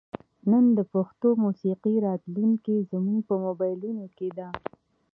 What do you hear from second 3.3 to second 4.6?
موبایلونو کې ده.